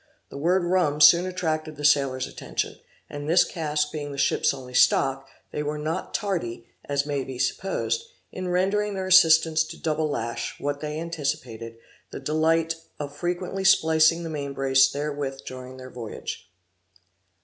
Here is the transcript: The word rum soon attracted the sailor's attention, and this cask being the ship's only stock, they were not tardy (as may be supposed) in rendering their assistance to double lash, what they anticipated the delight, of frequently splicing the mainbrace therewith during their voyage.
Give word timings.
The 0.29 0.37
word 0.39 0.63
rum 0.63 0.99
soon 0.99 1.27
attracted 1.27 1.75
the 1.75 1.85
sailor's 1.85 2.25
attention, 2.25 2.79
and 3.07 3.29
this 3.29 3.43
cask 3.43 3.91
being 3.91 4.11
the 4.11 4.17
ship's 4.17 4.51
only 4.51 4.73
stock, 4.73 5.29
they 5.51 5.61
were 5.61 5.77
not 5.77 6.11
tardy 6.11 6.65
(as 6.85 7.05
may 7.05 7.23
be 7.23 7.37
supposed) 7.37 8.05
in 8.31 8.47
rendering 8.49 8.95
their 8.95 9.05
assistance 9.05 9.63
to 9.65 9.77
double 9.79 10.09
lash, 10.09 10.59
what 10.59 10.79
they 10.79 10.99
anticipated 10.99 11.77
the 12.09 12.19
delight, 12.19 12.77
of 12.99 13.15
frequently 13.15 13.63
splicing 13.63 14.23
the 14.23 14.29
mainbrace 14.31 14.91
therewith 14.91 15.41
during 15.45 15.77
their 15.77 15.91
voyage. 15.91 16.49